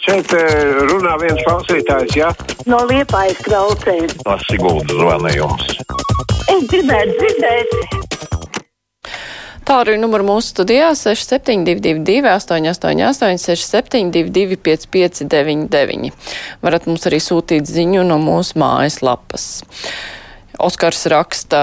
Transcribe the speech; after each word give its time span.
Šeit 0.00 0.30
eh, 0.32 0.78
runā 0.88 1.18
viens 1.20 1.40
klausītājs, 1.44 2.14
jā? 2.16 2.30
No 2.64 2.78
liepājas 2.88 3.42
klaucēm. 3.44 4.06
No 4.24 4.36
Siguldas 4.46 4.96
zvanījums. 4.96 5.74
Es 6.48 6.62
gribētu 6.72 7.18
dzirdēt. 7.18 7.74
Tālruņa 9.68 10.00
numuru 10.00 10.24
mūsu 10.26 10.54
studijā 10.54 10.88
6722, 10.96 12.24
888, 12.32 13.36
672, 13.44 14.56
559, 14.64 16.10
varat 16.64 16.88
mums 16.88 17.04
arī 17.06 17.20
sūtīt 17.20 17.68
ziņu 17.68 18.02
no 18.08 18.16
mūsu 18.24 18.56
mājaslapas. 18.58 19.44
Oskars 20.60 21.06
raksta, 21.08 21.58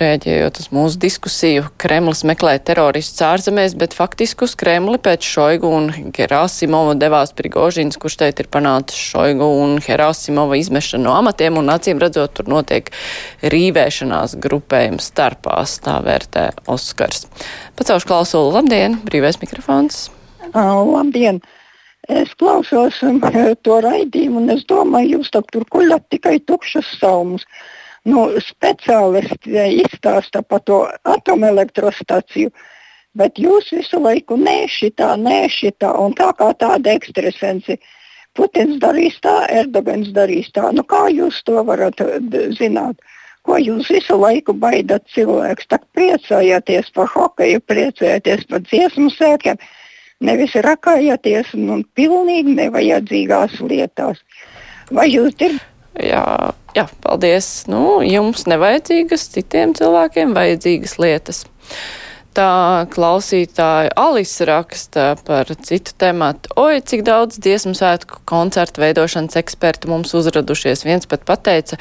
rēģējot 0.00 0.58
uz 0.58 0.68
mūsu 0.74 0.98
diskusiju, 1.02 1.68
Kremlis 1.80 2.24
meklē 2.26 2.56
teroristus 2.64 3.22
ārzemēs, 3.22 3.76
bet 3.78 3.94
faktiski 3.94 4.46
uz 4.46 4.56
Kremli 4.58 4.98
pēc 5.02 5.26
Šoigu 5.26 5.70
un 5.70 5.88
Gerasimova 6.14 6.96
devās 6.98 7.30
Prigožins, 7.38 7.98
kurš 8.02 8.18
teikt 8.22 8.42
ir 8.42 8.48
panācis 8.52 8.98
Šoigu 9.12 9.46
un 9.62 9.76
Gerasimova 9.84 10.58
izmešanu 10.58 11.06
no 11.06 11.16
amatiem, 11.20 11.60
un 11.60 11.70
acīm 11.74 12.02
redzot, 12.02 12.34
tur 12.38 12.50
notiek 12.50 12.90
rīvēšanās 13.54 14.34
grupējums 14.42 15.10
starpās, 15.12 15.78
tā 15.84 16.00
vērtē 16.02 16.48
Oskars. 16.72 17.28
Pacaušu 17.78 18.10
klausulu, 18.10 18.54
labdien, 18.58 18.98
brīvais 19.06 19.38
mikrofons. 19.42 20.08
Labdien! 20.54 21.38
Es 22.10 22.32
klausos 22.34 22.96
um, 23.06 23.20
to 23.62 23.76
raidījumu, 23.84 24.42
un 24.42 24.56
es 24.56 24.66
domāju, 24.66 25.20
jūs 25.20 25.30
tur 25.30 25.68
kuļat 25.70 26.08
tikai 26.10 26.40
tukšas 26.42 26.88
saumas 26.98 27.46
nu, 28.08 28.26
speciālisti 28.42 29.56
izstāsta 29.82 30.42
par 30.42 30.62
to 30.66 30.82
atomelektrostaciju, 31.08 32.52
bet 33.18 33.38
jūs 33.38 33.72
visu 33.76 34.00
laiku 34.02 34.38
nē, 34.40 34.62
šitā, 34.70 35.14
nē, 35.20 35.44
šitā, 35.52 35.92
un 36.00 36.16
tā 36.18 36.32
kā 36.38 36.52
tāda 36.58 36.96
ekstrasensi. 36.96 37.78
Putins 38.32 38.78
darīs 38.80 39.18
tā, 39.20 39.42
Erdogans 39.52 40.08
darīs 40.16 40.46
tā. 40.56 40.70
Nu, 40.72 40.86
kā 40.88 41.04
jūs 41.12 41.42
to 41.44 41.60
varat 41.68 42.00
zināt? 42.56 42.96
Ko 43.44 43.58
jūs 43.60 43.90
visu 43.92 44.16
laiku 44.16 44.54
baidat 44.56 45.04
cilvēkus? 45.12 45.68
Tak 45.68 45.84
priecājieties 45.92 46.88
par 46.96 47.10
hokeju, 47.12 47.60
priecājieties 47.68 48.46
par 48.48 48.62
dziesmu 48.64 49.10
sēkiem, 49.12 49.60
nevis 50.24 50.54
rakājieties 50.64 51.52
un 51.58 51.84
pilnīgi 51.98 52.56
nevajadzīgās 52.56 53.58
lietās. 53.60 54.22
Vai 54.94 55.10
jūs 55.10 55.36
dzirdat? 55.36 55.68
Jā, 56.00 56.24
jā, 56.76 56.86
paldies. 57.04 57.50
Nu, 57.70 58.00
jums 58.06 58.46
nevajadzīgas, 58.50 59.28
citiem 59.34 59.76
cilvēkiem 59.78 60.34
vajadzīgas 60.36 60.98
lietas. 61.02 61.44
Tā 62.32 62.86
klausītāja 62.88 63.90
Alisa 64.00 64.46
raksta 64.48 65.02
par 65.26 65.50
citu 65.66 65.92
tematu. 66.00 66.48
Oi, 66.56 66.78
cik 66.80 67.02
daudz 67.04 67.36
dziesmu 67.44 67.74
svētku 67.76 68.22
koncertu 68.24 68.80
veidošanas 68.80 69.36
eksperti 69.36 69.90
mums 69.92 70.14
uzradušies. 70.16 70.86
Viens 70.88 71.04
pat 71.10 71.26
pateica, 71.28 71.76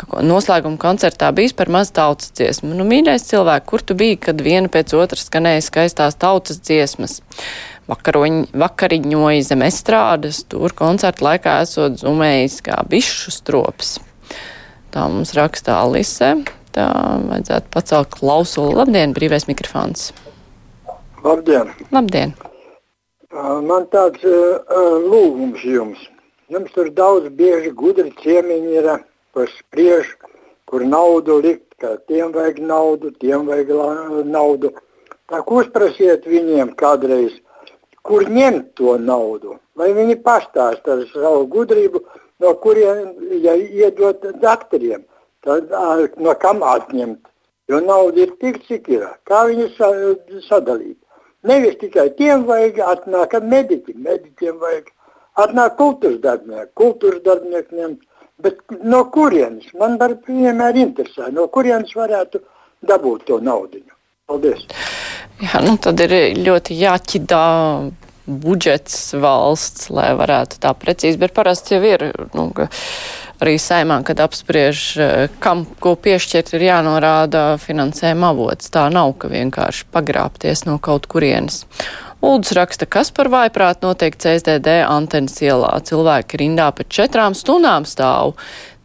ka 0.00 0.24
noslēguma 0.24 0.80
koncertā 0.80 1.28
bijis 1.36 1.52
par 1.52 1.68
maz 1.68 1.92
tautas 1.92 2.32
dziesmu. 2.32 2.72
Nu, 2.78 2.88
mīļais 2.88 3.28
cilvēk, 3.28 3.66
kur 3.68 3.84
tu 3.84 3.98
biji, 3.98 4.22
kad 4.24 4.40
viena 4.40 4.72
pēc 4.72 4.96
otras 4.96 5.28
skanēja 5.28 5.68
skaistās 5.68 6.16
tautas 6.16 6.64
dziesmas? 6.64 7.20
vakaroņ, 7.90 8.44
vakariņoja 8.54 9.46
zem 9.48 9.64
estrādes, 9.66 10.44
tur 10.50 10.74
koncerta 10.78 11.26
laikā 11.26 11.56
esot 11.64 11.98
zumējis 12.02 12.60
kā 12.66 12.78
bišu 12.90 13.34
strops. 13.34 13.98
Tā 14.90 15.06
mums 15.06 15.34
rakstā 15.38 15.78
Alise. 15.84 16.32
Tā 16.74 16.86
vajadzētu 17.26 17.70
pacelt 17.74 18.14
klausulu. 18.14 18.74
Labdien, 18.78 19.14
brīvais 19.14 19.46
mikrofons. 19.50 20.10
Labdien. 21.24 21.70
Labdien. 21.94 22.34
Man 23.30 23.86
tāds 23.92 24.22
uh, 24.26 24.58
lūgums 25.06 25.62
jums. 25.66 26.00
Jums 26.50 26.72
tur 26.74 26.90
daudz 26.94 27.28
bieži 27.38 27.70
gudri 27.70 28.10
ciemiņi 28.22 28.78
ir 28.80 28.88
par 29.34 29.50
spriež, 29.54 30.08
kur 30.66 30.82
naudu 30.82 31.38
likt, 31.44 31.68
ka 31.78 31.94
tiem 32.10 32.32
vajag 32.34 32.58
naudu, 32.66 33.12
tiem 33.22 33.46
vajag 33.46 33.70
naudu. 34.26 34.72
Tā 35.30 35.44
ko 35.46 35.60
uzprasiet 35.62 36.26
viņiem 36.26 36.74
kādreiz, 36.80 37.36
kur 38.02 38.26
ņemt 38.26 38.72
to 38.80 38.96
naudu. 38.98 39.60
Lai 39.78 39.92
viņi 39.94 40.18
pastāsta 40.26 40.96
ar 40.96 41.04
savu 41.12 41.46
gudrību, 41.54 42.02
no 42.40 42.54
kuriem 42.64 43.14
ja 43.44 43.54
iedot 43.54 44.24
doktoriem, 44.42 45.04
tad 45.44 45.72
no 46.16 46.34
kam 46.40 46.64
atņemt. 46.66 47.26
Jo 47.70 47.78
nauda 47.80 48.24
ir 48.24 48.32
tik, 48.42 48.56
cik 48.66 48.88
ir. 48.90 49.04
Kā 49.30 49.44
viņu 49.46 49.68
sadalīt? 50.42 50.96
Nevis 51.46 51.76
tikai 51.78 52.08
tiem 52.18 52.42
vajag, 52.48 52.80
atnāk 52.82 53.36
mediķi, 53.52 53.94
mediķiem 53.94 54.58
vajag, 54.60 54.90
atnāk 55.38 55.76
kultūras 55.78 56.18
darbinieki, 56.24 56.72
kultūras 56.80 57.22
darbiniekiem. 57.28 57.94
Bet 58.42 58.58
no 58.82 59.04
kurienes? 59.14 59.70
Man 59.78 59.98
vienmēr 60.00 60.80
interesē, 60.82 61.30
no 61.30 61.46
kurienes 61.46 61.94
varētu 61.94 62.42
dabūt 62.90 63.28
to 63.28 63.38
naudu. 63.44 63.84
Paldies! 64.26 64.66
Jā, 65.40 65.62
nu 65.64 65.76
tad 65.80 66.00
ir 66.04 66.12
ļoti 66.44 66.76
jāķidā 66.76 67.44
budžets 68.30 69.10
valsts, 69.18 69.88
lai 69.92 70.12
varētu 70.18 70.60
tā 70.62 70.72
precīzi, 70.78 71.18
bet 71.20 71.34
parasti 71.36 71.76
jau 71.76 71.82
ir, 71.84 72.06
nu, 72.36 72.46
arī 73.40 73.56
saimā, 73.60 74.00
kad 74.06 74.20
apspriež, 74.22 74.82
kam 75.42 75.64
ko 75.82 75.96
piešķirt, 75.96 76.54
ir 76.56 76.66
jānorāda 76.68 77.44
finansējuma 77.62 78.32
avots. 78.34 78.70
Tā 78.72 78.86
nav, 78.92 79.14
ka 79.20 79.32
vienkārši 79.32 79.88
pagrāpties 79.94 80.66
no 80.68 80.78
kaut 80.82 81.08
kurienes. 81.10 81.64
Uldus 82.20 82.52
raksta, 82.52 82.84
kas 82.84 83.08
par 83.16 83.30
vaiprāt 83.32 83.80
notiek 83.80 84.16
CSDD 84.20 84.82
antenas 84.84 85.38
ielā. 85.40 85.72
Cilvēki 85.88 86.42
rindā 86.42 86.68
pēc 86.76 86.92
četrām 87.00 87.36
stundām 87.36 87.88
stāv. 87.88 88.34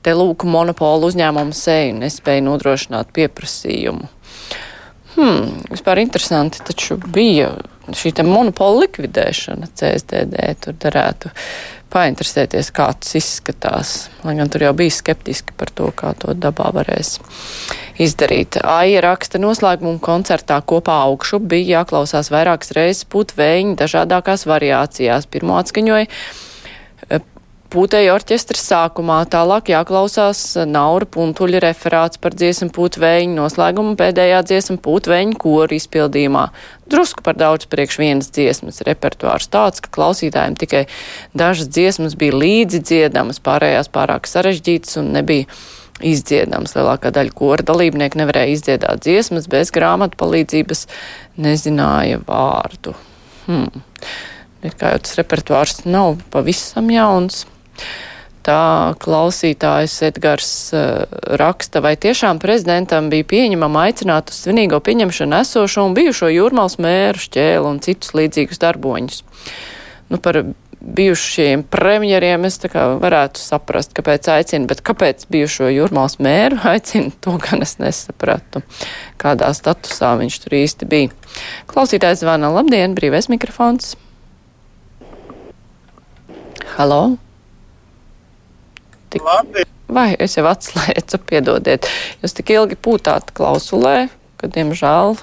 Te 0.06 0.14
lūk, 0.16 0.46
monopolu 0.48 1.10
uzņēmumu 1.10 1.56
seju 1.56 1.98
nespēja 2.00 2.46
nodrošināt 2.46 3.12
pieprasījumu. 3.16 4.08
Hmm, 5.16 5.64
vispār 5.72 6.02
interesanti, 6.04 6.60
taču 6.64 6.98
bija 7.00 7.54
šī 7.94 8.16
monopola 8.26 8.86
likvidēšana 8.86 9.70
CSDD. 9.78 10.54
Tur 10.64 10.78
derētu 10.82 11.32
painteresēties, 11.96 12.72
kā 12.76 12.90
tas 13.00 13.16
izskatās. 13.18 13.94
Lai 14.26 14.36
gan 14.40 14.50
tur 14.52 14.66
jau 14.66 14.74
bija 14.78 14.94
skeptiski 14.94 15.56
par 15.58 15.72
to, 15.76 15.92
kā 15.96 16.14
to 16.20 16.34
dabā 16.34 16.72
varēs 16.76 17.20
izdarīt. 18.02 18.60
Aija 18.64 19.04
raksta 19.06 19.40
noslēgumu 19.42 20.02
koncertā 20.04 20.60
kopā 20.68 20.98
augšu 21.06 21.40
bija 21.40 21.80
jāklausās 21.80 22.32
vairākas 22.34 22.74
reizes 22.76 23.08
putvēņi 23.12 23.78
dažādākās 23.80 24.48
variācijās. 24.50 25.30
Pirmo 25.32 25.60
atskaņoja 25.62 26.10
Pūtēja 27.74 28.14
orķestra 28.14 28.60
sākumā 28.62 29.18
tālāk 29.34 29.72
jāklausās 29.74 30.40
Naura 30.70 31.08
Puntuļa 31.10 31.64
referāts 31.64 32.20
par 32.22 32.36
dziesmu 32.38 32.70
pūtvēņu 32.76 33.34
noslēgumu 33.40 33.96
pēdējā 34.00 34.44
dziesma 34.46 34.78
pūtvēņu 34.86 35.40
koru 35.42 35.74
izpildījumā. 35.76 36.44
Drusku 36.92 37.26
par 37.26 37.40
daudz 37.40 37.66
priekš 37.72 37.98
vienas 38.04 38.30
dziesmas 38.36 38.84
repertuārs 38.86 39.50
tāds, 39.50 39.82
ka 39.82 39.90
klausītājiem 39.98 40.58
tikai 40.62 40.84
dažas 41.34 41.72
dziesmas 41.74 42.14
bija 42.20 42.38
līdzi 42.38 42.84
dziedamas, 42.86 43.42
pārējās 43.44 43.90
pārāk 43.90 44.30
sarežģītas 44.30 45.02
un 45.02 45.10
nebija 45.18 45.50
izdziedams. 46.06 46.76
Lielākā 46.78 47.10
daļa 47.18 47.34
kora 47.36 47.66
dalībnieku 47.66 48.22
nevarēja 48.22 48.54
izdziedāt 48.60 49.02
dziesmas 49.08 49.50
bez 49.52 49.74
grāmatu 49.74 50.22
palīdzības, 50.22 50.86
nezināja 51.42 52.22
vārdu. 52.30 52.94
Hmm. 53.50 53.74
Kā 54.66 54.96
jau 54.96 55.02
tas 55.02 55.18
repertuārs 55.20 55.84
nav 55.86 56.22
pavisam 56.34 56.94
jauns. 56.94 57.44
Tā 58.46 58.94
klausītājs 59.02 59.96
Edgars 60.06 60.50
uh, 60.78 61.08
raksta, 61.42 61.82
vai 61.82 61.96
tiešām 61.98 62.38
prezidentam 62.42 63.08
bija 63.10 63.26
pieņemama 63.32 63.88
aicināt 63.88 64.30
uz 64.30 64.44
svinīgo 64.44 64.78
pieņemšanu 64.86 65.40
esošo 65.40 65.88
un 65.88 65.96
bijušo 65.98 66.30
jūrmals 66.30 66.78
mēru 66.78 67.24
šķēlu 67.24 67.72
un 67.72 67.82
citus 67.82 68.14
līdzīgus 68.14 68.62
darboņus. 68.62 69.24
Nu, 70.14 70.22
par 70.22 70.44
bijušajiem 70.86 71.64
premjeriem 71.74 72.46
es 72.46 72.60
tā 72.62 72.70
kā 72.70 72.86
varētu 73.02 73.42
saprast, 73.42 73.96
kāpēc 73.98 74.30
aicina, 74.36 74.70
bet 74.70 74.84
kāpēc 74.86 75.26
bijušo 75.34 75.72
jūrmals 75.74 76.20
mēru 76.22 76.62
aicina, 76.76 77.10
to 77.26 77.40
gan 77.42 77.66
es 77.66 77.80
nesapratu, 77.82 78.62
kādā 79.22 79.50
statusā 79.58 80.14
viņš 80.22 80.42
tur 80.46 80.60
īsti 80.62 80.90
bija. 80.90 81.14
Klausītājs 81.72 82.22
zvana, 82.22 82.54
labdien, 82.54 82.94
brīvais 82.98 83.32
mikrofons. 83.34 83.96
Halo! 86.76 87.16
Tik... 89.16 89.70
Vai 89.96 90.10
es 90.20 90.36
jau 90.36 90.46
atslēdzu, 90.50 91.22
piedodiet, 91.30 91.88
jūs 92.24 92.36
tik 92.36 92.52
ilgi 92.56 92.76
pūtāt 92.76 93.32
klausulē, 93.38 94.10
ka, 94.42 94.50
diemžēl, 94.52 95.16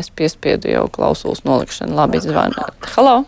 es 0.00 0.10
piespiedu 0.16 0.72
jau 0.72 0.86
klausulas 0.92 1.44
nolikšanu. 1.46 1.94
Labi, 1.96 2.20
zvanāt. 2.24 2.90
Halo! 2.96 3.20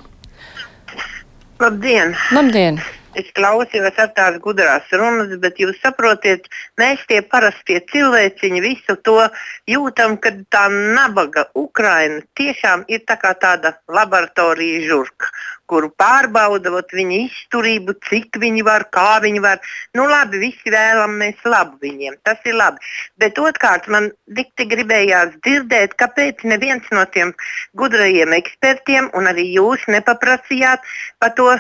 Labdien! 1.62 2.16
Labdien! 2.34 2.80
Es 3.19 3.31
klausījos 3.35 3.97
ar 3.99 4.12
tās 4.15 4.37
gudrās 4.44 4.87
runas, 4.94 5.32
bet 5.43 5.56
jūs 5.59 5.79
saprotiet, 5.82 6.44
mēs 6.79 7.00
tie 7.11 7.19
parastie 7.26 7.81
cilvēciņi 7.91 8.61
visu 8.62 8.94
to 9.03 9.17
jūtam, 9.67 10.15
ka 10.23 10.31
tā 10.55 10.69
nabaga 10.70 11.49
Ukraina 11.59 12.20
tiešām 12.38 12.85
ir 12.87 13.03
tā 13.09 13.17
kā 13.19 13.32
tāda 13.43 13.73
laboratorija 13.91 14.85
žurka, 14.87 15.32
kuru 15.67 15.91
pārbauda 15.99 16.70
ot, 16.79 16.94
viņa 16.94 17.19
izturību, 17.25 17.97
cik 18.06 18.38
viņi 18.38 18.62
var, 18.69 18.87
kā 18.94 19.19
viņi 19.25 19.43
var. 19.43 19.59
Nu 19.99 20.06
labi, 20.06 20.38
visi 20.44 20.71
vēlamies 20.75 21.43
labu 21.43 21.75
viņiem, 21.82 22.21
tas 22.23 22.38
ir 22.47 22.55
labi. 22.61 22.79
Bet 23.19 23.41
otrkārt 23.43 23.91
man 23.91 24.12
dikti 24.38 24.69
gribējās 24.71 25.35
dzirdēt, 25.41 25.99
kāpēc 25.99 26.47
neviens 26.47 26.87
no 26.94 27.03
tiem 27.11 27.35
gudrajiem 27.75 28.38
ekspertiem 28.38 29.11
un 29.19 29.26
arī 29.32 29.49
jūs 29.56 29.88
nepaprasījāt 29.91 30.87
par 31.19 31.35
to 31.35 31.50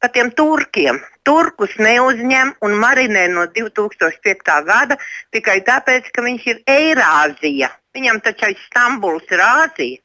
par 0.00 0.12
tiem 0.14 0.30
turkiem. 0.36 1.00
Turkus 1.26 1.74
neuzņem 1.82 2.54
un 2.62 2.78
marinē 2.80 3.26
no 3.34 3.46
2005. 3.50 4.56
gada 4.66 4.98
tikai 5.34 5.60
tāpēc, 5.66 6.10
ka 6.14 6.24
viņš 6.26 6.48
ir 6.52 6.64
Eirāzija. 6.70 7.70
Viņam 7.96 8.20
taču 8.24 8.50
aiz 8.50 8.60
Stambuls 8.68 9.24
ir 9.32 9.40
Āzija. 9.42 10.02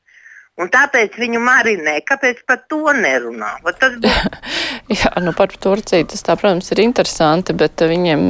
Un 0.59 0.69
tāpēc 0.69 1.15
viņu 1.17 1.39
marinē. 1.41 1.93
Kāpēc 2.05 2.41
par 2.47 2.59
to 2.69 2.91
nerunā? 2.93 3.53
Tas 3.79 3.95
būs... 4.01 4.17
Jā, 5.01 5.11
nu 5.23 5.31
par 5.38 5.53
Turciju 5.63 6.09
tas, 6.11 6.23
tā, 6.27 6.35
protams, 6.39 6.67
ir 6.73 6.81
interesanti, 6.83 7.55
bet 7.57 7.81
viņiem 7.87 8.25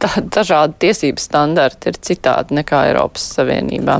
tā, 0.00 0.12
dažādi 0.22 0.78
tiesības 0.86 1.26
standarti 1.28 1.90
ir 1.90 1.98
citādi 2.06 2.60
nekā 2.60 2.84
Eiropas 2.92 3.26
Savienībā. 3.34 3.98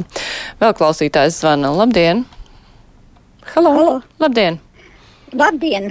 Vēl 0.63 0.77
klausītājs 0.79 1.41
zvana. 1.43 1.75
Labdien! 1.83 2.25
Halo! 3.53 3.75
Halo. 3.75 3.99
Labdien! 4.23 4.61
Labdien! 5.35 5.91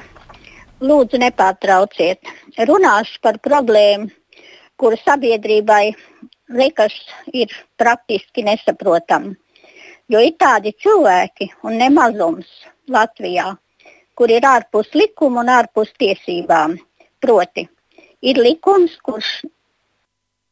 Lūdzu 0.81 1.19
nepārtrauciet. 1.21 2.25
Runāšu 2.69 3.21
par 3.21 3.37
problēmu, 3.45 4.09
kura 4.81 4.97
sabiedrībai 5.05 5.93
liekas 6.57 6.95
ir 7.33 7.53
praktiski 7.79 8.45
nesaprotama. 8.47 9.35
Jo 10.11 10.19
ir 10.19 10.35
tādi 10.41 10.73
cilvēki 10.83 11.51
un 11.63 11.77
nemazums 11.79 12.49
Latvijā, 12.91 13.53
kur 14.17 14.33
ir 14.33 14.43
ārpus 14.43 14.89
likuma 14.97 15.45
un 15.45 15.51
ārpus 15.53 15.93
tiesībām. 16.01 16.75
Proti, 17.23 17.67
ir 18.21 18.41
likums, 18.41 18.97
kurš 19.05 19.29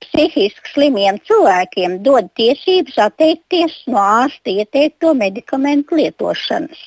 psihiski 0.05 0.71
slimiem 0.73 1.19
cilvēkiem 1.27 1.97
dod 2.05 2.29
tiesības 2.39 3.01
atteikties 3.09 3.81
no 3.91 3.99
ārsta 3.99 4.53
ieteikto 4.53 5.11
medikamentu 5.17 5.99
lietošanas. 5.99 6.79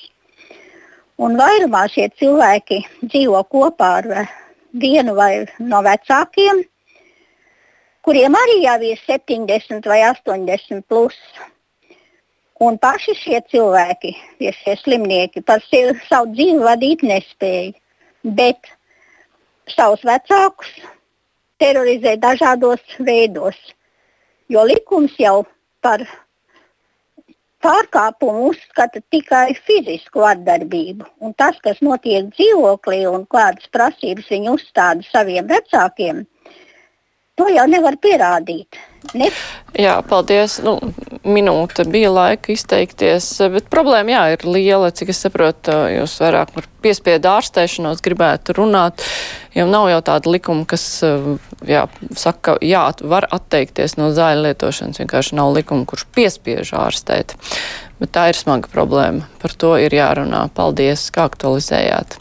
Un 1.23 1.37
vairumā 1.39 1.85
šie 1.93 2.09
cilvēki 2.19 2.81
dzīvo 3.05 3.45
kopā 3.53 3.89
ar 4.01 4.07
vienu 4.85 5.13
vai 5.15 5.45
no 5.63 5.79
vecākiem, 5.87 6.63
kuriem 8.03 8.35
arī 8.35 8.57
jau 8.65 8.79
ir 8.89 9.03
70 9.07 9.87
vai 9.93 10.01
80 10.09 10.83
plus. 10.91 11.19
Un 12.63 12.79
paši 12.83 13.15
šie 13.21 13.39
cilvēki, 13.53 14.13
šie 14.59 14.75
slimnieki, 14.81 15.45
par 15.47 15.63
sevi, 15.69 15.95
savu 16.09 16.33
dzīvi 16.35 16.59
vadīt 16.63 17.07
nespēja, 17.07 17.71
bet 18.41 18.73
savus 19.77 20.03
vecākus 20.07 20.75
terorizē 21.63 22.17
dažādos 22.23 22.83
veidos. 22.99 23.59
Jo 24.51 24.67
likums 24.67 25.15
jau 25.23 25.45
par 25.83 26.03
pārkāpumu 27.62 28.49
uzskata 28.50 29.00
tikai 29.14 29.55
fizisku 29.67 30.23
vardarbību. 30.25 31.06
Un 31.23 31.35
tas, 31.38 31.59
kas 31.64 31.81
notiek 31.85 32.29
dzīvoklī 32.35 33.03
un 33.11 33.26
kādas 33.32 33.70
prasības 33.75 34.31
viņi 34.32 34.53
uzstāda 34.56 35.06
saviem 35.11 35.49
vecākiem, 35.50 36.25
to 37.40 37.49
jau 37.49 37.64
nevar 37.70 37.96
pierādīt. 38.00 38.79
Ne? 39.19 39.29
Jā, 39.75 39.96
paldies. 40.06 40.58
Nu, 40.62 40.76
minūte 41.26 41.84
bija 41.90 42.12
laika 42.12 42.52
izteikties, 42.55 43.26
bet 43.55 43.70
problēma, 43.73 44.12
jā, 44.14 44.23
ir 44.37 44.44
liela. 44.46 44.90
Cik 44.94 45.11
es 45.11 45.23
saprotu, 45.25 45.75
jūs 45.90 46.14
vairāk 46.23 46.52
par 46.55 46.69
piespiedu 46.84 47.31
ārstēšanos 47.32 48.02
gribētu 48.05 48.55
runāt. 48.61 49.02
Jau 49.56 49.67
nav 49.69 49.88
jau 49.90 50.00
tāda 50.06 50.32
likuma, 50.32 50.67
kas, 50.69 50.84
jā, 51.67 51.87
saka, 52.19 52.58
jā, 52.64 52.84
var 53.02 53.26
atteikties 53.34 53.96
no 53.99 54.12
zāļu 54.14 54.46
lietošanas. 54.46 55.00
Vienkārši 55.02 55.38
nav 55.40 55.55
likuma, 55.56 55.88
kurš 55.88 56.06
piespiež 56.14 56.75
ārstēt. 56.79 57.34
Bet 58.02 58.14
tā 58.14 58.29
ir 58.31 58.38
smaga 58.38 58.70
problēma. 58.70 59.26
Par 59.43 59.56
to 59.56 59.75
ir 59.81 59.94
jārunā. 59.94 60.44
Paldies, 60.55 61.08
kā 61.14 61.26
aktualizējāt. 61.31 62.20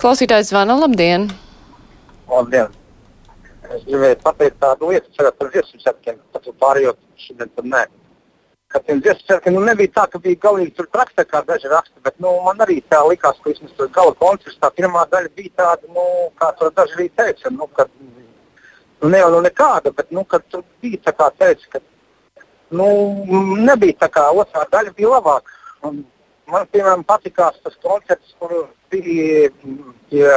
Klausītājs 0.00 0.54
zvana, 0.54 0.78
labdien! 0.86 1.28
Labdien! 2.30 2.83
Es 3.72 3.84
gribēju 3.88 4.16
pateikt 4.20 4.58
tādu 4.60 4.90
lietu, 4.90 5.10
cerot 5.16 5.36
par 5.40 5.50
dziesmu 5.52 5.80
svētkiem, 5.80 6.18
tad 6.34 6.48
pārējot 6.60 6.98
šodien 7.20 7.52
tad 7.56 7.68
nē. 7.72 7.84
Kad 8.74 8.84
tiem 8.88 9.00
dziesmu 9.00 9.24
svētkiem 9.24 9.56
nu, 9.56 9.62
nebija 9.64 9.92
tā, 9.94 10.04
ka 10.12 10.20
bija 10.20 10.40
galīgi 10.42 10.74
tur 10.76 10.88
traksta, 10.92 11.24
kā 11.28 11.40
daži 11.48 11.70
raksta, 11.72 11.96
bet 12.04 12.18
nu, 12.20 12.32
man 12.44 12.60
arī 12.64 12.80
tā 12.92 13.00
likās, 13.08 13.38
ka 13.40 13.52
vismaz 13.52 13.72
tur 13.78 13.88
gala 13.94 14.12
koncerts, 14.20 14.60
tā 14.60 14.70
pirmā 14.76 15.06
daļa 15.12 15.32
bija 15.38 15.54
tāda, 15.62 15.90
nu, 15.96 16.04
kā 16.40 16.50
to 16.58 16.68
daži 16.76 16.98
arī 16.98 17.08
teica, 17.16 17.52
nu, 17.56 17.68
kad, 17.78 17.92
nu, 18.04 19.12
ne 19.14 19.22
jau 19.22 19.30
nu 19.32 19.42
nekāda, 19.46 19.94
bet, 19.96 20.12
nu, 20.12 20.26
kad 20.28 20.44
tur 20.52 20.64
bija 20.84 21.00
tā 21.08 21.16
kā 21.16 21.30
teica, 21.38 21.76
ka, 21.76 21.84
nu, 22.74 22.88
nebija 23.64 24.02
tā 24.04 24.10
kā 24.18 24.28
otrā 24.34 24.66
daļa 24.76 24.92
bija 24.98 25.16
labāka. 25.16 25.60
Un 25.84 26.02
man, 26.50 26.66
piemēram, 26.72 27.04
patikās 27.08 27.56
tas 27.64 27.76
koncerts, 27.82 28.34
kur 28.38 28.52
bija 28.92 29.50
tie 30.10 30.28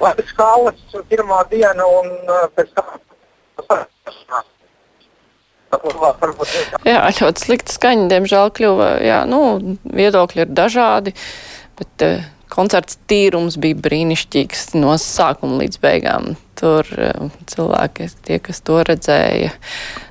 Latvijas 0.00 0.34
kālas 0.36 1.00
pirmā 1.10 1.42
diena 1.50 1.86
un 2.00 2.12
uh, 2.26 2.46
pēc 2.56 2.74
tam. 2.76 3.00
Jā, 6.84 7.00
ļoti 7.16 7.46
slikta 7.46 7.72
skaņa, 7.72 8.08
diemžēl 8.10 8.50
kļuva. 8.58 8.88
Jā, 9.00 9.22
nu, 9.28 9.40
viedokļi 9.88 10.44
ir 10.44 10.52
dažādi, 10.52 11.14
bet 11.78 12.04
uh, 12.04 12.26
koncerts 12.52 12.98
tīrums 13.08 13.56
bija 13.62 13.78
brīnišķīgs 13.80 14.74
no 14.76 14.98
sākuma 15.00 15.62
līdz 15.62 15.80
beigām. 15.82 16.34
Tur 16.60 16.88
uh, 16.98 17.32
cilvēki, 17.48 18.10
tie, 18.26 18.38
kas 18.44 18.60
to 18.66 18.82
redzēja, 18.84 19.54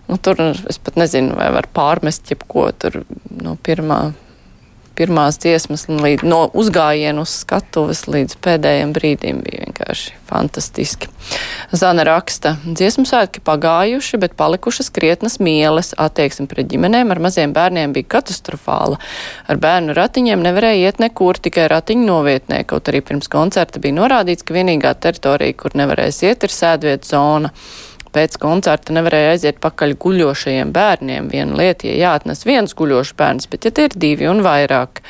nu, 0.09 0.17
tur 0.17 0.41
es 0.49 0.81
pat 0.81 0.97
nezinu, 0.99 1.37
vai 1.37 1.51
var 1.53 1.69
pārmest 1.75 2.33
jebko 2.33 2.71
tur 2.81 3.03
no 3.29 3.57
pirmā 3.61 4.01
pirmās 5.01 5.39
dziesmas 5.41 5.87
līdz, 5.89 6.25
no 6.29 6.45
uzgājienu 6.53 7.25
uz 7.25 7.33
skatuves 7.41 8.05
līdz 8.05 8.37
pēdējiem 8.45 8.93
brīdim 8.93 9.41
bija 9.45 9.65
vienkārši 9.65 10.13
fantastiski. 10.29 11.09
Zana 11.75 12.05
raksta, 12.07 12.55
dziesmu 12.63 13.05
svētki 13.09 13.41
pagājuši, 13.45 14.19
bet 14.21 14.37
palikušas 14.39 14.91
krietnas 14.93 15.39
mieles. 15.43 15.93
Attieksme 16.01 16.47
pret 16.51 16.69
ģimenēm 16.71 17.11
ar 17.13 17.21
maziem 17.23 17.53
bērniem 17.55 17.95
bija 17.95 18.09
katastrofāla. 18.17 18.99
Ar 19.49 19.61
bērnu 19.61 19.95
ratiņiem 19.97 20.43
nevarēja 20.45 20.91
iet 20.91 21.03
nekur, 21.03 21.39
tikai 21.41 21.67
ratiņu 21.71 22.07
novietnē, 22.07 22.63
kaut 22.69 22.91
arī 22.91 23.03
pirms 23.05 23.31
koncerta 23.31 23.81
bija 23.83 23.97
norādīts, 23.99 24.45
ka 24.45 24.55
vienīgā 24.57 24.93
teritorija, 25.01 25.57
kur 25.57 25.77
nevarēs 25.79 26.23
iet, 26.27 26.45
ir 26.45 26.55
sēdvietu 26.55 27.15
zona. 27.15 27.55
Pēc 28.11 28.35
koncerta 28.41 28.95
nevarēja 28.95 29.35
aiziet 29.35 29.59
pakaļ 29.63 29.95
guļošajiem 30.03 30.73
bērniem. 30.75 31.29
Viena 31.31 31.57
lieta, 31.59 31.87
ja 31.87 32.09
jāatnes 32.09 32.43
viens 32.47 32.75
guļošs 32.75 33.15
bērns, 33.19 33.47
bet 33.51 33.67
ja 33.67 33.71
tie 33.75 33.87
ir 33.87 33.95
divi 33.95 34.27
un 34.27 34.43
vairāk. 34.45 35.03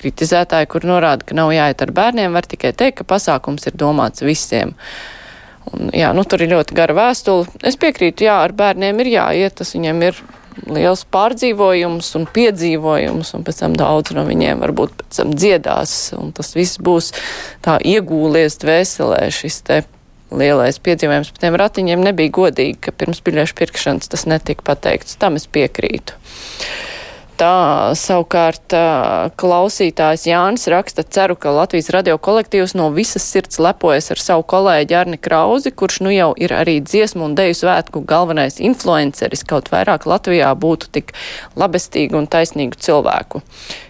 Kritizētāji, 0.00 0.68
kur 0.70 0.86
norāda, 0.88 1.26
ka 1.26 1.36
nav 1.36 1.50
jāiet 1.52 1.82
ar 1.84 1.90
bērniem, 1.96 2.36
var 2.36 2.46
tikai 2.48 2.70
teikt, 2.72 3.00
ka 3.00 3.08
pasākums 3.16 3.66
ir 3.68 3.74
domāts 3.76 4.22
visiem. 4.24 4.76
Un, 5.70 5.90
jā, 5.92 6.14
nu, 6.16 6.24
tur 6.24 6.40
ir 6.40 6.54
ļoti 6.54 6.76
gara 6.78 6.94
vēstule. 6.96 7.50
Es 7.66 7.76
piekrītu, 7.80 8.24
jā, 8.30 8.38
ar 8.46 8.54
bērniem 8.56 9.02
ir 9.02 9.14
jāiet, 9.18 9.58
tas 9.60 9.74
viņiem 9.76 10.06
ir 10.08 10.22
liels 10.70 11.04
pārdzīvojums 11.12 12.08
un 12.18 12.26
piedzīvojums, 12.34 13.34
un 13.36 13.46
pēc 13.46 13.62
tam 13.62 13.76
daudz 13.78 14.14
no 14.16 14.24
viņiem 14.28 14.62
varbūt 14.64 14.96
pēc 14.98 15.20
tam 15.22 15.32
dziedās, 15.36 15.94
un 16.18 16.34
tas 16.36 16.54
viss 16.56 16.80
būs 16.82 17.12
tā 17.64 17.78
iegūlies 17.86 18.58
dvēselē 18.62 19.22
šis 19.34 19.60
te 19.66 19.82
lielais 20.30 20.78
piedzīvojums 20.82 21.32
par 21.34 21.42
tiem 21.44 21.58
ratiņiem 21.60 22.06
nebija 22.06 22.34
godīgi, 22.40 22.78
ka 22.86 22.94
pirms 22.96 23.22
biļešu 23.26 23.58
pirkšanas 23.58 24.12
tas 24.12 24.26
netika 24.30 24.66
pateikts. 24.66 25.18
Tam 25.20 25.38
es 25.40 25.48
piekrītu. 25.50 26.18
Tā 27.40 27.96
savukārt 27.96 28.74
klausītājs 29.40 30.26
Jānis 30.28 30.66
raksta, 30.68 31.00
ceru, 31.08 31.38
ka 31.40 31.54
Latvijas 31.56 31.88
radio 31.94 32.18
kolektīvs 32.20 32.74
no 32.76 32.90
visas 32.92 33.24
sirds 33.24 33.56
lepojas 33.62 34.10
ar 34.12 34.20
savu 34.20 34.44
kolēģi 34.52 34.98
Arni 34.98 35.16
Krauzi, 35.16 35.72
kurš 35.72 36.02
nu 36.04 36.12
jau 36.12 36.34
ir 36.36 36.52
arī 36.52 36.76
dziesmu 36.84 37.30
un 37.30 37.36
deju 37.38 37.56
svētku 37.62 38.02
galvenais 38.04 38.60
influenceris, 38.60 39.46
kaut 39.48 39.72
vairāk 39.72 40.04
Latvijā 40.04 40.52
būtu 40.52 40.92
tik 40.98 41.14
labestīgu 41.56 42.20
un 42.20 42.28
taisnīgu 42.28 42.76
cilvēku. 42.76 43.40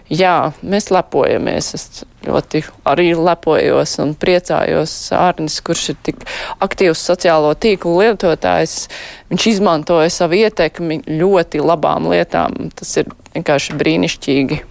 Jā, 0.07 0.53
mēs 0.63 0.87
lepojamies. 0.95 1.73
Es 1.75 2.05
ļoti 2.25 2.63
arī 2.87 3.11
lepojos 3.17 3.97
un 4.03 4.13
priecājos. 4.19 4.93
Ārnis, 5.17 5.59
kurš 5.65 5.91
ir 5.93 5.99
tik 6.05 6.25
aktīvs 6.63 7.03
sociālo 7.09 7.53
tīklu 7.55 7.97
lietotājs, 8.01 8.87
viņš 9.31 9.47
izmantoja 9.55 10.09
savu 10.13 10.39
ietekmi 10.41 11.01
ļoti 11.09 11.63
labām 11.63 12.11
lietām. 12.11 12.71
Tas 12.77 12.95
ir 13.01 13.11
vienkārši 13.35 13.77
brīnišķīgi. 13.79 14.61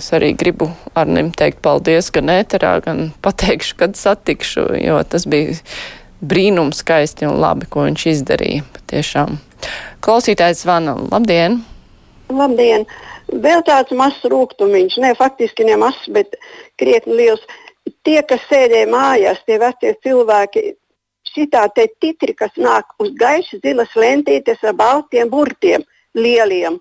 Es 0.00 0.08
arī 0.16 0.32
gribu 0.38 0.70
Arnim 0.96 1.34
teikt 1.36 1.60
paldies 1.64 2.08
gan 2.14 2.32
ēterā, 2.32 2.78
gan 2.84 3.10
pateikšu, 3.24 3.76
kad 3.82 3.98
satikšu, 3.98 4.70
jo 4.80 5.02
tas 5.04 5.26
bija 5.28 5.58
brīnums 6.24 6.80
skaisti 6.80 7.28
un 7.28 7.40
labi, 7.42 7.68
ko 7.68 7.84
viņš 7.88 8.06
izdarīja. 8.14 8.64
Tiešām. 8.92 9.36
Klausītājs 10.04 10.64
zvana. 10.64 10.96
Labdien! 11.12 11.60
Labdien! 12.32 12.86
Vēl 13.32 13.62
tāds 13.64 13.92
mazs 13.96 14.20
rūkumiņš, 14.28 14.98
ne 15.00 15.14
faktiski 15.16 15.64
ne 15.64 15.78
mazs, 15.80 16.04
bet 16.12 16.36
krietni 16.80 17.16
liels. 17.16 17.44
Tie, 18.04 18.20
kas 18.28 18.44
sēdēja 18.50 18.88
mājās, 18.92 19.40
tie 19.46 19.56
vecie 19.58 19.94
cilvēki, 20.04 20.74
šitā 21.32 21.64
te 21.74 21.86
titri, 22.00 22.34
kas 22.36 22.52
nāk 22.56 22.92
uz 23.00 23.10
gaiša 23.18 23.62
zilas 23.64 23.94
lentītes 23.96 24.60
ar 24.62 24.76
baltiem 24.76 25.30
burtiem, 25.32 25.84
lieliem, 26.14 26.78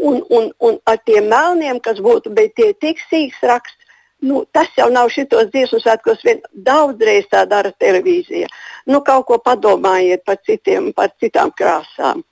un, 0.00 0.22
un, 0.30 0.50
un 0.64 0.80
ar 0.88 0.98
tiem 1.04 1.28
melniem, 1.28 1.78
kas 1.80 2.00
būtu, 2.00 2.32
bet 2.32 2.56
tie 2.56 2.72
tik 2.72 3.02
sīks 3.10 3.44
raksts. 3.44 3.78
Nu, 4.22 4.44
tas 4.54 4.68
jau 4.78 4.86
nav 4.86 5.08
šitos 5.10 5.48
dziesmu 5.50 5.80
svētkos, 5.82 6.20
vien 6.22 6.38
daudzreiz 6.54 7.26
tā 7.26 7.40
dara 7.50 7.72
televīzija. 7.82 8.46
Nu, 8.86 9.00
kaut 9.02 9.26
ko 9.26 9.40
padomājiet 9.42 10.22
par, 10.24 10.38
citiem, 10.46 10.92
par 10.94 11.10
citām 11.18 11.50
krāsām 11.58 12.22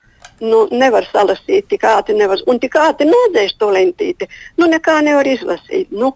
nu, 0.41 0.65
nevar 0.71 1.07
salasīt 1.11 1.69
tik 1.71 1.85
ātri, 1.87 2.17
nevar, 2.17 2.41
un 2.49 2.59
tik 2.61 2.75
ātri 2.81 3.07
nodēļ 3.09 3.55
to 3.61 3.71
lentīti. 3.73 4.29
Nu, 4.59 4.69
nekā 4.71 4.99
nevar 5.05 5.29
izlasīt. 5.29 5.91
Nu. 5.93 6.13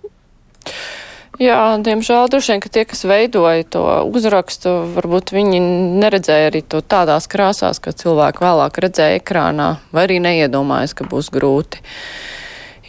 Jā, 1.41 1.75
diemžēl 1.83 2.29
droši 2.31 2.53
vien, 2.53 2.61
ka 2.63 2.69
tie, 2.71 2.85
kas 2.87 3.03
veidoja 3.07 3.65
to 3.67 3.83
uzrakstu, 4.15 4.71
varbūt 4.95 5.33
viņi 5.35 5.59
neredzēja 5.99 6.47
arī 6.47 6.61
to 6.63 6.79
tādās 6.79 7.27
krāsās, 7.31 7.81
ka 7.83 7.91
cilvēki 7.91 8.43
vēlāk 8.45 8.79
redzēja 8.85 9.19
ekrānā, 9.19 9.73
vai 9.91 10.07
arī 10.07 10.21
neiedomājas, 10.23 10.95
ka 10.95 11.07
būs 11.11 11.27
grūti 11.35 11.83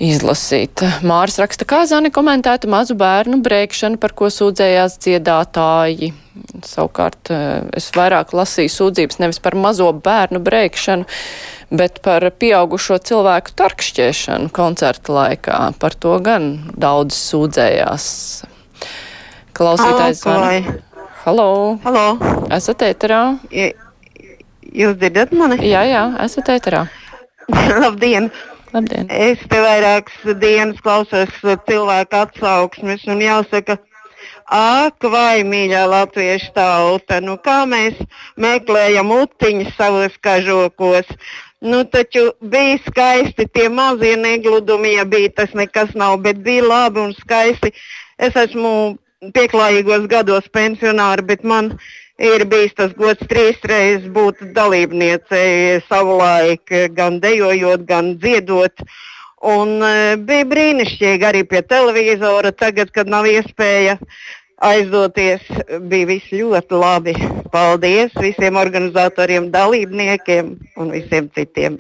izlasīt. 0.03 0.83
Māris 1.07 1.39
raksta, 1.41 1.67
kā 1.69 1.83
Zani 1.89 2.11
komentētu 2.15 2.69
mazu 2.71 2.97
bērnu 2.99 3.41
brēkšanu, 3.45 3.99
par 4.01 4.15
ko 4.17 4.29
sūdzējās 4.33 4.99
dziedātāji. 5.05 6.13
Savukārt 6.67 7.31
eh, 7.33 7.69
es 7.77 7.89
vairāk 7.97 8.35
lasīju 8.37 8.73
sūdzības 8.73 9.21
nevis 9.23 9.41
par 9.43 9.57
mazo 9.57 9.89
bērnu 9.93 10.43
brēkšanu, 10.45 11.07
bet 11.77 12.03
par 12.05 12.27
pieaugušo 12.29 12.99
cilvēku 13.09 13.55
tarkšķiešanu 13.57 14.53
koncerta 14.55 15.17
laikā. 15.17 15.61
Par 15.81 15.97
to 15.97 16.19
gan 16.25 16.51
daudz 16.77 17.17
sūdzējās. 17.17 18.09
Klausītājs 19.57 20.21
zvana. 20.21 20.77
Halo! 21.25 21.79
Halo! 21.83 22.05
Esat 22.55 22.85
ēterā? 22.87 23.23
Jūs 23.51 24.99
dzirdat 25.01 25.33
mani? 25.33 25.59
Jā, 25.65 25.87
jā, 25.89 26.05
esat 26.27 26.53
ēterā. 26.53 26.85
Labdien! 27.83 28.29
Labdien. 28.77 29.09
Es 29.09 29.41
te 29.49 29.61
vairākas 29.65 30.39
dienas 30.41 30.81
klausos 30.85 31.33
cilvēku 31.41 32.19
atsauksmes 32.21 33.07
un 33.09 33.23
jāsaka, 33.25 33.79
Ak, 34.47 35.03
vai 35.03 35.43
mīļā 35.43 35.83
latviešu 35.91 36.53
tauta, 36.55 37.19
nu 37.21 37.35
kā 37.43 37.65
mēs 37.67 37.99
meklējam 38.39 39.11
utiņas 39.11 39.75
savos 39.75 40.15
kažokos. 40.23 41.09
Nu, 41.67 41.83
taču 41.91 42.29
bija 42.41 42.79
skaisti 42.85 43.49
tie 43.51 43.67
mazie 43.73 44.15
negludumi, 44.21 44.95
ja 44.97 45.05
bija 45.05 45.33
tas 45.41 45.55
nekas 45.59 45.97
nav, 45.99 46.21
bet 46.23 46.39
bija 46.47 46.63
labi 46.63 47.03
un 47.03 47.15
skaisti. 47.17 47.73
Es 48.19 48.39
esmu 48.39 48.73
pieklājīgos 49.35 50.07
gados 50.11 50.47
pensionāri, 50.55 51.27
bet 51.27 51.43
man 51.43 51.75
ir 52.19 52.45
bijis 52.49 52.75
tas 52.77 52.95
gods 52.97 53.27
trīs 53.29 53.61
reizes 53.69 54.09
būt 54.13 54.41
dalībniecei 54.57 55.83
savulaik, 55.89 56.73
gan 56.97 57.21
dejojot, 57.21 57.85
gan 57.89 58.17
dziedot. 58.21 58.87
Un 59.47 59.77
uh, 59.85 60.17
bija 60.17 60.47
brīnišķīgi 60.49 61.27
arī 61.29 61.45
pie 61.49 61.61
televizora. 61.63 62.55
Tagad, 62.57 62.91
kad 62.91 63.09
nav 63.11 63.29
iespēja 63.29 63.99
aizdoties, 64.65 65.45
bija 65.85 66.09
viss 66.09 66.33
ļoti 66.33 66.81
labi. 66.81 67.13
Paldies 67.53 68.17
visiem 68.17 68.57
organizatoriem, 68.57 69.51
dalībniekiem 69.53 70.55
un 70.81 70.91
visiem 70.95 71.29
citiem. 71.37 71.77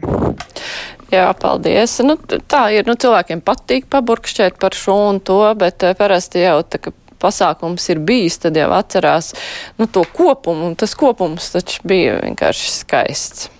Jā, 1.11 1.31
paldies. 1.41 1.97
Nu, 2.05 2.19
tā 2.21 2.67
ir. 2.77 2.85
Nu, 2.87 2.99
cilvēkiem 3.01 3.41
patīk 3.47 3.89
paburkšķēt 3.91 4.61
par 4.61 4.77
šo 4.77 4.99
un 5.09 5.25
to, 5.25 5.41
bet 5.59 5.89
uh, 5.89 5.97
parasti 5.97 6.45
jau 6.45 6.61
tā, 6.69 6.83
ka 6.85 6.93
pasākums 7.23 7.89
ir 7.93 8.03
bijis, 8.07 8.41
tad 8.43 8.59
jau 8.59 8.69
atcerās 8.77 9.33
nu, 9.79 9.87
to 9.87 10.05
kopumu, 10.17 10.71
un 10.71 10.79
tas 10.79 10.95
kopums 10.99 11.53
taču 11.55 11.83
bija 11.89 12.21
vienkārši 12.25 12.71
skaists. 12.81 13.51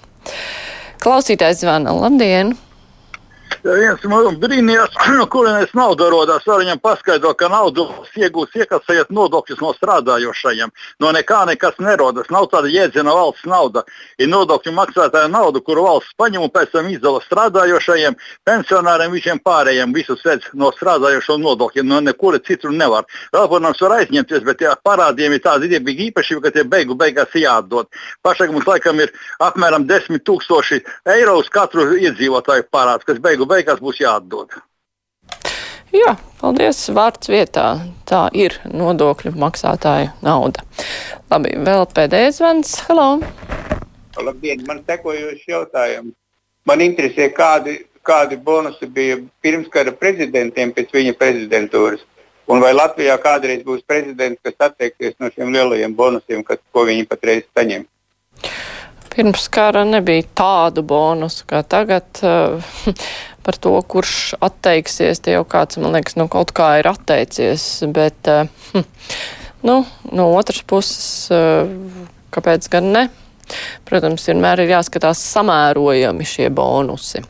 Klausītājs 1.03 1.63
zvana. 1.63 1.93
Labdien! 1.97 2.57
Viens 3.67 4.03
brīnījās, 4.39 4.95
no 5.19 5.25
kurienes 5.27 5.73
nauda 5.75 6.07
rodas. 6.13 6.45
Var 6.47 6.61
viņam 6.63 6.79
paskaidrot, 6.83 7.35
ka 7.41 7.49
naudu 7.51 7.89
iegūs 8.15 8.55
iekasējot 8.55 9.11
nodokļus 9.11 9.63
no 9.63 9.73
strādājošajiem. 9.75 10.71
No 11.03 11.11
nekā 11.15 11.41
nekas 11.51 11.81
nerodas. 11.83 12.31
Nav 12.31 12.47
tāda 12.53 12.71
jēdziena 12.71 13.15
valsts 13.17 13.47
nauda. 13.51 13.83
Ir 14.23 14.31
nodokļu 14.31 14.75
maksātāja 14.77 15.31
nauda, 15.33 15.63
kuru 15.67 15.87
valsts 15.89 16.15
paņem 16.21 16.45
un 16.47 16.53
pēc 16.55 16.77
tam 16.77 16.91
izdala 16.93 17.23
strādājošajiem, 17.25 18.15
pensionāriem, 18.47 19.17
visiem 19.17 19.43
pārējiem. 19.43 19.95
Visus 19.97 20.23
redz 20.29 20.47
no 20.55 20.71
strādājošo 20.77 21.39
nodokļiem. 21.43 21.91
No 21.91 22.01
nekura 22.05 22.39
citur 22.47 22.71
nevar. 22.71 23.09
Vēl, 23.35 23.51
protams, 23.51 23.83
var 23.83 23.97
aizņemties, 23.99 24.47
bet 24.47 24.63
jā, 24.63 24.77
parādiem 24.87 25.35
ir 25.35 25.43
tāda 25.43 25.67
iedibīga 25.67 26.07
īpašība, 26.13 26.45
ka 26.47 26.55
tie 26.55 26.67
beigu 26.71 26.95
beigās 26.95 27.35
jāatdod. 27.35 27.91
Pašlaik 28.23 28.55
mums 28.55 28.71
laikam 28.71 29.03
ir 29.03 29.11
apmēram 29.43 29.89
10 29.91 30.23
tūkstoši 30.23 30.83
eiro 31.17 31.39
uz 31.41 31.51
katru 31.51 31.89
iedzīvotāju 31.99 32.71
parāds, 32.71 33.07
kas 33.07 33.19
beigu 33.23 33.43
beigās 33.43 33.56
beigās 33.57 33.83
būs 33.83 34.01
jāatdod. 34.05 34.59
Jā, 35.97 36.17
paldies. 36.41 36.83
Vārds 36.93 37.31
vietā. 37.31 37.67
Tā 38.09 38.27
ir 38.37 38.59
nodokļu 38.69 39.33
maksātāja 39.41 40.13
nauda. 40.25 40.65
Labi, 41.31 41.55
vēl 41.67 41.87
pēdējais 41.97 42.41
zvans. 42.41 42.75
Halo! 42.89 43.09
Labdien, 44.17 44.65
man 44.69 44.83
sekojošs 44.89 45.47
jautājums. 45.49 46.15
Man 46.67 46.83
interesē, 46.83 47.29
kādi, 47.35 47.79
kādi 48.07 48.39
bonusi 48.43 48.89
bija 48.91 49.21
pirmskara 49.45 49.93
prezidentiem 49.95 50.73
pēc 50.75 50.95
viņa 50.97 51.15
prezidentūras. 51.21 52.03
Un 52.51 52.63
vai 52.63 52.73
Latvijā 52.75 53.17
kādreiz 53.23 53.63
būs 53.67 53.85
prezidents, 53.87 54.41
kas 54.43 54.69
atteiksies 54.71 55.17
no 55.23 55.31
šiem 55.35 55.53
lielajiem 55.55 55.95
bonusiem, 55.95 56.45
kas, 56.47 56.61
ko 56.73 56.87
viņi 56.89 57.07
patreiz 57.11 57.47
saņem? 57.57 57.87
Pirms 59.17 59.47
kara 59.49 59.85
nebija 59.89 60.27
tādu 60.37 60.85
bonusu 60.87 61.47
kā 61.49 61.63
tagad. 61.67 62.21
par 63.47 63.59
to, 63.63 63.77
kurš 63.87 64.35
atteiksies. 64.43 65.23
Tie 65.23 65.37
jau 65.37 65.45
kāds, 65.47 65.79
man 65.79 65.95
liekas, 65.95 66.19
nu, 66.19 66.27
kaut 66.33 66.51
kā 66.57 66.77
ir 66.81 66.91
atteicies. 66.91 67.63
Bet, 67.95 68.19
eh, 68.27 68.51
hm, 68.73 68.87
nu, 69.69 69.81
no 70.11 70.29
otras 70.35 70.65
puses, 70.67 71.31
eh, 71.31 71.71
kāpēc 72.35 72.71
gan 72.73 72.93
ne? 72.93 73.09
Protams, 73.87 74.27
vienmēr 74.27 74.65
ir 74.65 74.75
jāskatās 74.75 75.23
samērojami 75.23 76.27
šie 76.27 76.49
bonusi. 76.51 77.23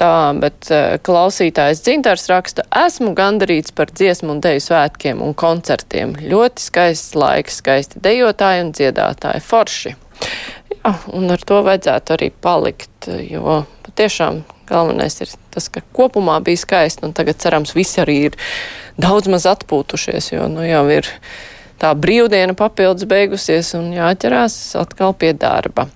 Tā, 0.00 0.32
bet 0.40 0.70
eh, 0.72 0.96
klausītājs 1.04 1.82
Dzintars 1.84 2.24
raksta, 2.32 2.64
esmu 2.86 3.12
gandarīts 3.18 3.74
par 3.76 3.92
dziesmu 3.92 4.32
un 4.32 4.40
deju 4.40 4.64
svētkiem 4.64 5.20
un 5.22 5.36
koncertiem. 5.36 6.16
Ļoti 6.16 6.64
skaists 6.64 7.12
laiks, 7.18 7.60
skaisti 7.60 8.00
dejotāji 8.02 8.64
un 8.64 8.72
dziedātāji 8.72 9.44
forši. 9.44 9.94
Jā, 10.72 10.96
un 11.12 11.30
ar 11.34 11.44
to 11.44 11.60
vajadzētu 11.66 12.16
arī 12.16 12.32
palikt, 12.42 13.10
jo 13.28 13.60
patiešām 13.84 14.40
Galvenais 14.68 15.18
ir 15.24 15.32
tas, 15.54 15.68
ka 15.72 15.82
kopumā 15.96 16.38
bija 16.44 16.62
skaisti, 16.62 17.04
un 17.06 17.14
tagad 17.16 17.40
cerams 17.42 17.74
visi 17.76 18.00
arī 18.02 18.18
ir 18.28 18.38
daudz 19.00 19.30
maz 19.32 19.48
atpūtušies, 19.50 20.32
jo 20.34 20.46
nu 20.52 20.66
jau 20.66 20.84
ir 20.92 21.08
tā 21.82 21.90
brīvdiena 21.98 22.54
papildus 22.58 23.08
beigusies 23.10 23.72
un 23.78 23.90
jāķerās 23.96 24.76
atkal 24.78 25.16
pie 25.18 25.32
darba. 25.34 25.88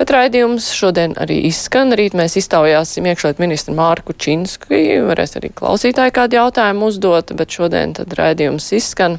Bet 0.00 0.14
raidījums 0.14 0.70
šodien 0.72 1.12
arī 1.20 1.42
izskan. 1.44 1.92
Rīt 1.92 2.14
mēs 2.16 2.38
iztaujāsim 2.40 3.04
iekšliet 3.10 3.42
ministru 3.42 3.74
Mārku 3.76 4.14
Činsku. 4.16 4.72
Varēs 5.10 5.36
arī 5.36 5.50
klausītāji 5.52 6.14
kādu 6.16 6.38
jautājumu 6.38 6.88
uzdot, 6.88 7.34
bet 7.36 7.52
šodien 7.52 7.92
tad 7.98 8.16
raidījums 8.16 8.70
izskan. 8.80 9.18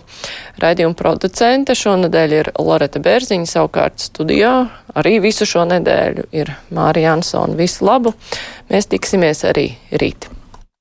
Raidījuma 0.64 0.98
producente 0.98 1.78
šonadēļ 1.78 2.36
ir 2.40 2.52
Loreta 2.58 3.04
Bērziņa, 3.04 3.52
savukārt 3.54 4.02
studijā 4.10 4.56
arī 4.98 5.20
visu 5.22 5.46
šo 5.46 5.70
nedēļu 5.70 6.32
ir 6.34 6.56
Mārija 6.74 7.14
Ansona. 7.14 7.54
Visu 7.62 7.86
labu! 7.86 8.18
Mēs 8.74 8.90
tiksimies 8.90 9.46
arī 9.54 9.70
rīt. 9.94 10.32